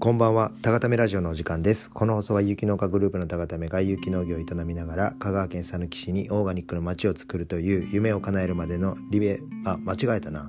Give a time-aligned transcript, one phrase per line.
[0.00, 1.90] こんばんは、たがためラジオのお時間です。
[1.90, 10.44] この放送は有機農家グループのたがためが有機農業を営みながら、香川県佐木市にオーガニックの街を作るという夢を叶えるまでのリベ、あ、間違えたな。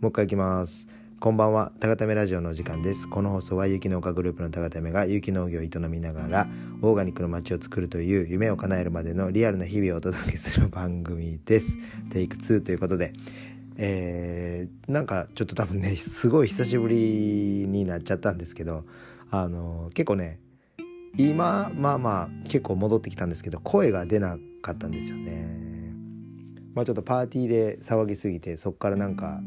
[0.00, 0.88] もう一回いきます。
[1.20, 3.10] こんばんは、たがためラジオのお時間です。
[3.10, 6.48] この放送は有機農家グループのたがためが有機農業を営みながら、
[6.80, 11.76] オーガニックの街を作るという夢を叶えるまでのリアルな日々をお届けする番組です。
[12.08, 13.12] テイク2ということで、
[13.76, 18.84] えー、なんかちょっと多分ねすごい久しぶりになっちゃったんですけど
[19.30, 20.38] あの結構ね
[21.16, 25.64] 今まあまあ結構戻ってきたんですけど声が出なかったんですよね。
[26.74, 29.40] まあちょっとパーティーで騒ぎすぎてそっからなんか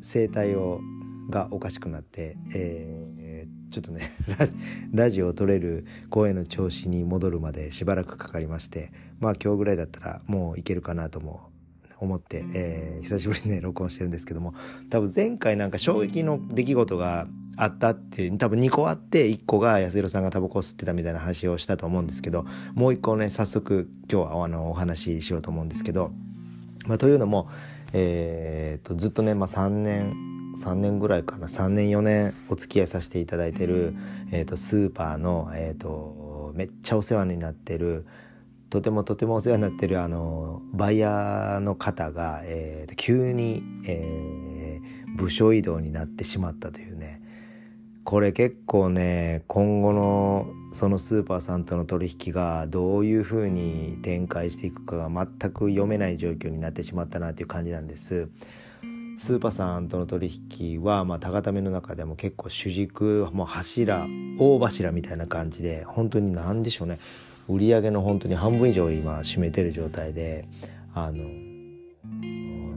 [0.00, 0.80] 声帯を
[1.28, 4.02] がおかしくなって、えー、ちょっとね
[4.94, 11.50] ラジオを撮れる声の調子に戻るまでしばらくかかりましてまあ今日ぐらいだったらもういけるかなとも
[11.98, 14.54] 思って、えー、久しぶりにね録音してるんですけども
[14.90, 22.44] 多分前回なんか衝撃の出来事があったって多分2個あって1個が安弘さんがタバコを吸ってたみたいな話をしたと思うんですけど
[22.74, 26.12] もう1個ね早速今日はあのお話ししようと思うんですけど、
[26.86, 27.48] まあ、というのも、
[27.94, 30.14] えーと、ずっとね、まあ、3年
[30.62, 33.94] 3年ぐらいかな3年4年お付き合いさせていただいてる、
[34.32, 38.06] えーと、スーパーの、えーとめっちゃお世話になってる
[38.70, 47.22] とてもとてもお世話になってるあのバイヤーの方が、えー、急に、えー、部署移動になってしまったというね
[48.04, 58.28] これ結構ね今後のそのスーパーさんとの取引がどういうふうに展開していくかが全く読めない状況になってしまったなという感じなんです。
[59.18, 64.06] スーパーさんとの取引は、まあ、高ための中でも結構主軸もう柱
[64.38, 66.98] 大柱みたいな感じで本当に何でしょうね
[67.48, 70.48] 売り上げの本当に半分以上今占めてる状態で
[70.94, 71.24] あの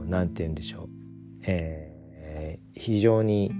[0.06, 0.88] 何て言うんでしょう、
[1.42, 3.52] えー、非常に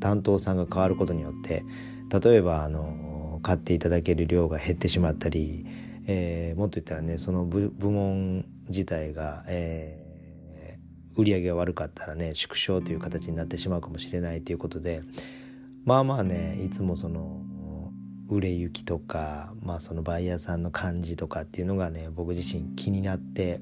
[0.00, 1.64] 担当さんが変わることによって
[2.10, 5.66] 例えばあの買っていただける量が減ってしまったり、
[6.06, 15.02] えー、もっと言ったらねその部門自体が、えー、売り上げが悪かったらね縮小という形になってしまうかもしれないということで
[15.84, 17.42] まあまあねいつもその
[18.28, 23.60] 売れ行きとか、まあ、そのバイヤーさんの感じとかっていうのがね僕自身気になって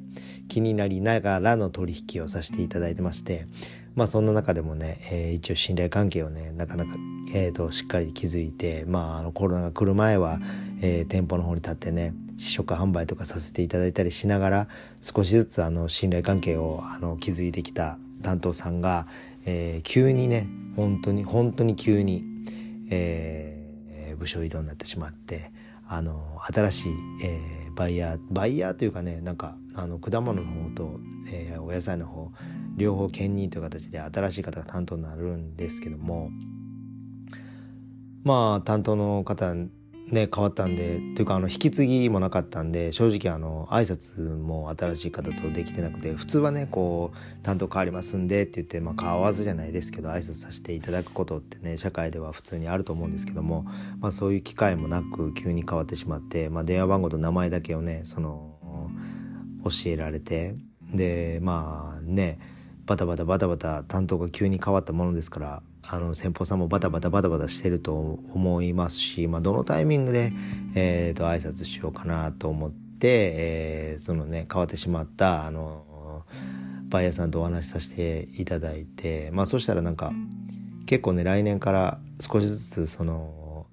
[0.48, 3.46] 気になりながらの取引をさせていただいてまして
[3.94, 6.96] まあそんな中でもね、えー、一応信頼関係をねなかなか、
[7.32, 10.40] えーと、しっかり築いて、まあ、あのコロナが来る前は、
[10.80, 14.68] えー、店舗の方に立ってね試食販売とかさせていただいたりしながら
[15.00, 19.06] 少しずつあの信頼関係をあの築いてきた担当さんが、
[19.44, 22.24] えー、急にね本当に本当に急に、
[22.90, 23.55] えー
[24.16, 25.52] 部署移動になってしまって
[25.88, 31.00] あの新しい、えー、バイヤーバイヤーというかねなんかあの果物の方と、
[31.30, 32.32] えー、お野菜の方
[32.76, 36.30] 両方兼任という形で新しい方が担当になるんですけども
[38.24, 39.54] まあ担当の方
[40.10, 53.66] ね変わったんでというかあの引き継ぎもなかったんで正直あの挨拶も新しい方とできてなくて普通はねこう担当変わりますんでって言ってまあ変わずじゃないですけど挨拶させていただくことってね社会では普通にあると思うんですけども、
[53.98, 58.56] まあ、そういう機会もなく急に変わってしまって、まあ、電話番号と名前だけをねその
[59.64, 60.54] 教えられて
[60.94, 62.38] でまあね
[62.86, 67.92] バタバタバタバタ担当が急に変わったものですからあの先方さんもバタバタバタバタしてると
[68.32, 70.32] 思いますし、まあ、どのタイミングで、
[70.74, 76.24] えーと、挨拶しようかなと思って、えー、そのね変わってしまったあの
[76.88, 80.12] バイヤーさんとお話しさせていただいて、まあ、そしたらなんか
[80.86, 83.66] 結構ね来年から少しずつその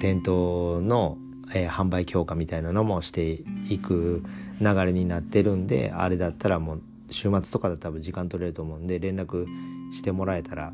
[0.00, 1.18] 店頭の、
[1.54, 4.22] えー、販売強化みたいなのもしていく
[4.60, 9.46] 流れになってるんであれだったらもう週末とかだったら多分時間取れると思うんで連絡
[9.92, 10.72] してもらえたら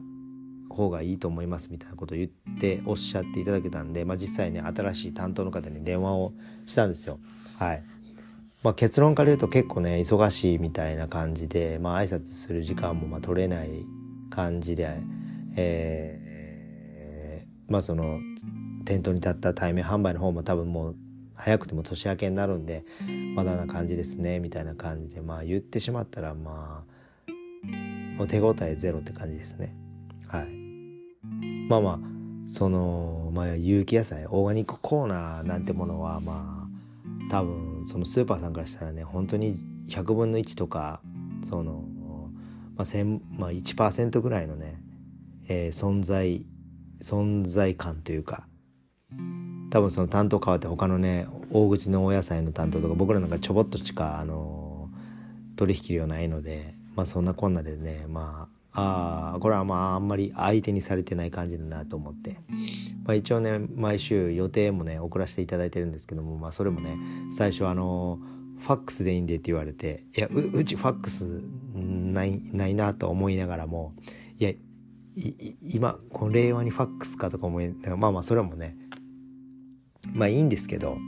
[0.70, 6.32] 方がいいと思いますみたいなことを言っておっしゃっていただけたんで、まあ、実際ね新しい担当の方に電話を
[6.66, 7.18] したんですよ。
[7.58, 7.82] はい。
[8.62, 13.70] まあ、結論から言うと結構ね忙しいみたいな感じで、まあ挨拶する時間もまあ取れない
[14.30, 14.98] 感じで、
[15.56, 18.20] えー、まあその
[18.84, 20.96] 店頭に立った対面販売の方も多分もう
[21.34, 22.84] 早くても年明けになるんで
[23.34, 26.90] まだな感じですねみたいな感じでまあ言ってしまったらまあ
[28.18, 29.74] もう手応えゼロって感じですね。
[30.28, 30.59] はい。
[31.68, 31.98] まあまあ
[32.48, 39.56] その、まあ、有機野菜オーガニックコーナーなんてものはまあ多分そのスーパーさんからしたらね本当に
[39.88, 41.00] 100分の1とか
[41.42, 41.84] その、
[42.76, 42.86] まあ
[43.38, 44.82] まあ、1%ぐらいのね、
[45.48, 46.44] えー、存在
[47.00, 48.46] 存在感というか
[49.70, 54.90] 多分その担当変わって他のね大口のお野菜の担当とか僕らなんかちょぼっとしかあの
[55.56, 62.38] 取引量ないのでまあそんなこんなでねまああこれはまああんまり相手にされてない感じだなと思って、
[63.04, 66.96] まあ、一応ね毎週予定もね送らせていただいてるんですけども、まあ、それもね
[67.36, 68.18] 最初あの
[68.60, 71.42] ファックスでいいんでって言われていやうちファックス
[71.74, 73.94] ないないなと思いながらも
[74.38, 74.52] いや
[75.62, 78.76] 今この令和にファックスかとか思いながらまあまあそれもね
[80.12, 80.98] まあいいんですけど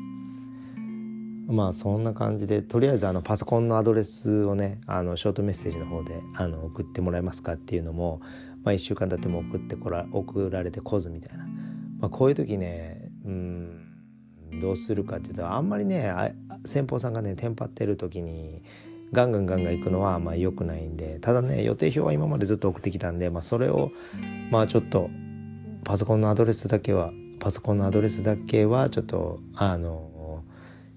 [1.46, 8.20] まあそんな感じでとりあえずあのパソコンのアドレスをねあのショートメッセージの方であの送ってもらえますかっていうのも、
[8.64, 11.44] まあ、1週間経っても送ってこら送られてこずみたいな、
[11.98, 13.82] まあ、こういう時ねうん
[14.60, 16.12] どうするかっていうとあんまりね
[16.64, 18.62] 先方さんがねテンパってる時に
[19.12, 23.90] ガンガンガンガン行くのはまあ良くないんでただね予定表は今までずっと送ってきたんで、まあ、それを
[24.50, 25.10] まあちょっと
[25.84, 30.11] パソコンのアドレスだけはパソコンのアドレスだけはちょっとあの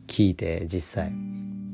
[0.08, 1.12] 聞いて実際。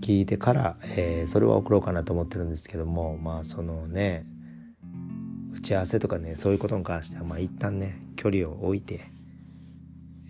[0.01, 4.25] 聞いてから、えー、それは送ろうかなと思ってるんですけどもまあそのね
[5.53, 9.11] 打ち合わせとかねそういうことに関してはまあ一旦ね距離を置いて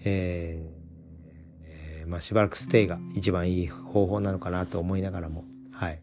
[0.04, 6.02] えー、まあしばらくステイが一番いい方法なのかなと思いながらもはい。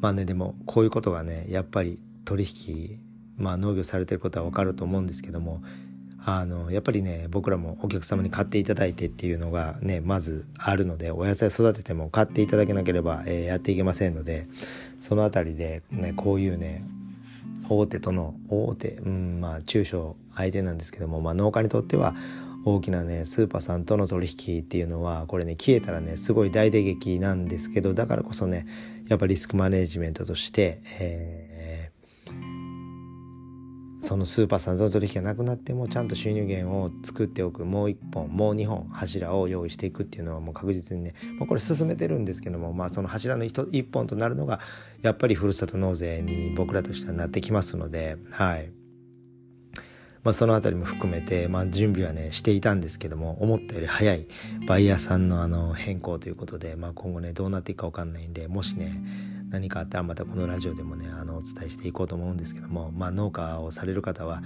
[0.00, 3.00] まあねでもこういうことがねやっぱり取引
[3.36, 5.62] まあ農業されてることは分かると思うんですけども
[6.26, 14.46] あのやっぱりね僕らもお客様に買っていただいてっていうのがねまずあるのでお野菜育てても買っていただけなければ、えー、やっていけませんので
[15.00, 16.82] その辺りで、ね、こういうね
[17.68, 22.14] 大手との大手、うんまあ、中小相手なんですけども、まあ、農家にとっては
[22.64, 28.66] 大きなねスーパーさんとの取引っていうのはこれね消えたらねすごい大打撃なんですけどだからこそね
[29.08, 31.53] やっぱリスクマネジメントとして、えー
[34.04, 44.60] そのスーパーさんとの取引がなくなってもちゃんと収入源を作っておくもう1本もう2本柱を用意していくっていうのはもう確実にね、まあ、これ進めてるんですけども、まあ、その柱の 1, 1本となるのが
[45.00, 48.70] やっぱりふるさと納税に僕らとしてはなってきますのではい。
[50.22, 54.26] まあ、その辺りも含めて、まあ、準備はねしていたんですけども思ったより早い
[54.66, 58.96] バイヤーさんのあの変更ということで、まあ、今後ねどうなっていくか分かんないんでもしね
[59.54, 64.42] 何かあったらまたこのラジオでもねあのお伝えしていこうと思うんですけども、まあ、農家をされる方は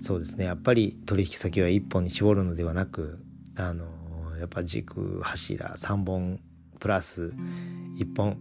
[0.00, 3.18] そうですねやっぱり取引先は1本に絞るのではなく
[3.56, 3.86] あの
[4.38, 6.38] やっぱ軸柱3本
[6.78, 7.32] プラス
[7.98, 8.38] 1本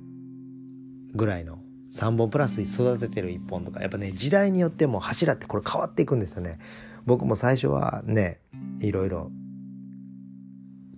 [1.16, 1.58] ぐらいの
[1.92, 6.60] 3本プラス育ててる1本とかやっぱね時代によっても柱ってこれ変わっていくんですよね。
[7.08, 8.40] 僕も最初はね
[8.80, 9.32] いろいろ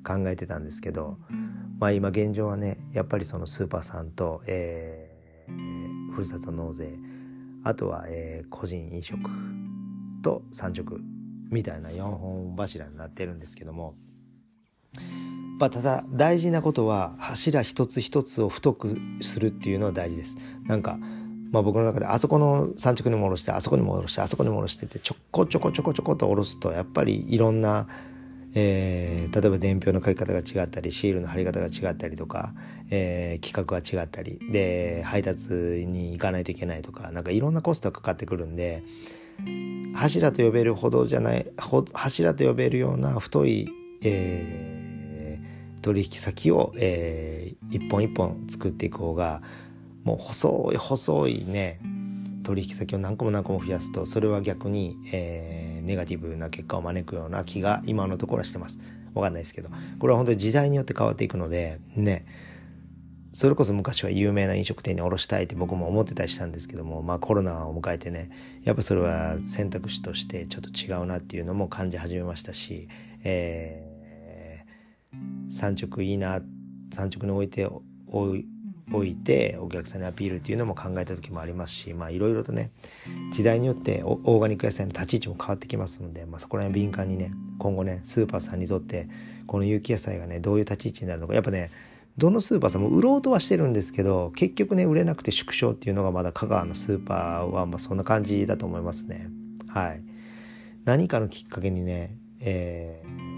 [0.06, 1.18] 考えてたんですけど
[1.80, 6.94] まあ今現状はねやっぱりそのスーパーさんと、えー、ふるさと納税
[7.64, 9.30] あとは、えー、個人飲食
[10.22, 11.00] と産直
[11.50, 13.96] みたいな4本柱になってるんですけども、
[15.60, 20.38] まあ、ただ大事なことは柱一つ一つを太くするっていうのは大事です。
[20.66, 20.98] なんか
[21.52, 27.88] まあ、僕の中であそこの産直にも下ろしてあそこにも下ろしてあそこにも下ろしてってちょこちょこちょこちょこと下ろすとやっぱりいろんな
[28.58, 32.54] えー、例えば伝票の書き方が違ったりシールの貼り方が違ったりとか、
[32.90, 38.84] えー、企画が違ったりで配達に行かないといけないとかなんかいろんなコストがかかってくるんで
[39.94, 41.46] 柱と呼べるほどじゃない
[41.94, 43.70] 柱と呼べるような太い、
[44.02, 49.42] えー、取引先を、えー、一本一本作っていく方が
[50.06, 51.82] もう細い細いね
[52.46, 58.80] 取引先を何個も何個も増やすとそれは逆に、えー、ネガティブな結果を招くような気が今のところはしてます。
[59.16, 59.70] わかんないですけど。
[60.00, 62.26] これは本当に時代によって変わっていくので、ね。
[63.32, 68.30] それこそ昔は有名な飲食店に卸したいって僕も思ってたりしたんですけども、まあコロナを迎えてね、
[68.64, 72.88] やっぱそれは選択肢としてちょっと違うなっていうのも感じ始めましたし、
[73.24, 76.42] えー、産直いいな、
[76.94, 77.68] 産直に置いて、
[78.08, 78.46] おい
[78.92, 82.72] 置いてお客さんにアピールっていうのも考えた時もありますしまあいろいろとね
[83.32, 89.08] 時代によってオーガニック野菜の立ち位置も変わってきますので、まあ、そこら辺敏感にね今後ねスーパーさんにとって
[89.48, 91.34] この有機野菜がねどういう立ち位置になるのか。
[91.34, 91.72] やっぱね
[92.18, 99.30] どのスーパーさんも売ろうとはしてるんですけど結局ね売れなくて縮小っていうのがまだ香川のスーパーはまあそんな感じだと思いますね
[99.68, 100.02] はい
[100.86, 103.35] 何かのきっかけにね、えー、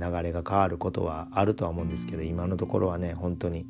[0.00, 3.66] 流れが変わることはあるとは思うんですけど今のところはね本当に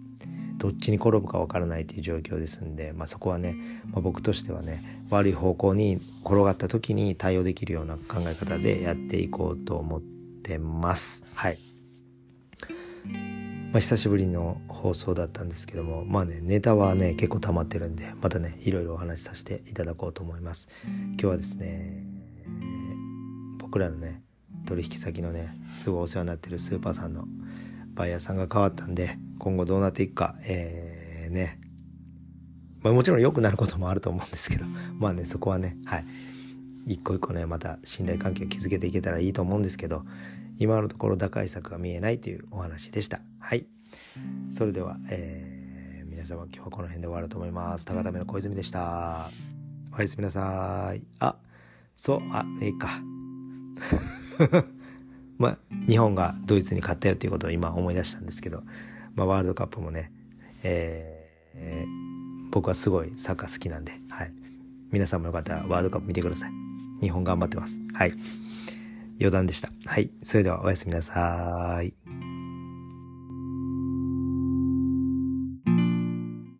[0.58, 3.56] どっちに転ぶかわからないという状況ですんで、まあ、そこはね、
[3.90, 11.24] まあ、僕としてはね悪い方向に転がった時に対応できるような考え方でやっていこうと思ってます。
[11.34, 11.58] はい
[13.72, 22.04] まあ、久しぶりの放送だったんですけどもまあねネタはね結構溜まってるんでまたねいろいろお話しさせていただこうと思います今日はですね
[23.58, 24.22] 僕らのね
[24.70, 27.24] 取引先のねすごいお世話になってるスーパーさんの
[27.94, 31.58] バイヤーさんが変わったんで今後どうなっていくか、えー、ね、
[32.82, 34.64] まあ、もちろん良くなることもあると思うんですけど、
[34.98, 36.04] まあね、そこはね、はい。
[36.86, 40.04] 一個一個ね、また信頼関係を築けていけたらいいと思うんですけど、
[40.58, 43.20] 今のところ打開策が見えないというお話でした。
[43.38, 43.66] はい。
[44.50, 47.84] それでは、えー、皆様今日はこの辺で終わると思います。
[47.86, 49.30] 高田目の小泉でした。
[49.96, 51.02] おやすみなさい。
[51.18, 51.36] あ、
[51.96, 53.02] そう、あ、ええか。
[55.38, 58.62] まあ、日本がドイツに勝ったよっていうことを今思い出したんですけど、
[59.14, 60.12] まあ、ワールドカップもね、
[60.62, 64.32] えー、僕はすごいサッカー好きなんで、はい。
[64.90, 66.50] 皆さんもよかったらワールドカップ見てください。
[67.00, 67.80] 日本頑張ってます。
[67.94, 68.12] はい。
[69.18, 69.70] 余談でした。
[69.86, 70.10] はい。
[70.22, 72.29] それではおやすみなさい。